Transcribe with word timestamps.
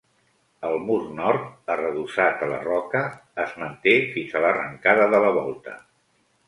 El 0.69 0.77
mur 0.85 0.95
nord, 1.19 1.43
arredossat 1.75 2.43
a 2.47 2.49
la 2.55 2.59
roca, 2.65 3.05
es 3.47 3.55
manté 3.65 3.97
fins 4.17 4.35
a 4.35 4.43
l'arrancada 4.47 5.11
de 5.15 5.23
la 5.29 5.35
volta. 5.41 5.81